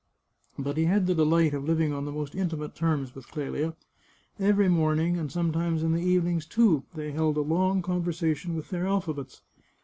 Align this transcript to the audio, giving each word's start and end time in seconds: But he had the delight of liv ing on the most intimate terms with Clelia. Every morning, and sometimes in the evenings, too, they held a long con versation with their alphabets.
But 0.57 0.77
he 0.77 0.85
had 0.85 1.05
the 1.05 1.13
delight 1.13 1.53
of 1.53 1.63
liv 1.65 1.79
ing 1.79 1.93
on 1.93 2.05
the 2.05 2.11
most 2.11 2.33
intimate 2.33 2.73
terms 2.73 3.13
with 3.13 3.27
Clelia. 3.27 3.75
Every 4.39 4.67
morning, 4.67 5.15
and 5.19 5.31
sometimes 5.31 5.83
in 5.83 5.93
the 5.93 6.01
evenings, 6.01 6.47
too, 6.47 6.81
they 6.95 7.11
held 7.11 7.37
a 7.37 7.41
long 7.41 7.83
con 7.83 8.03
versation 8.03 8.55
with 8.55 8.71
their 8.71 8.87
alphabets. 8.87 9.43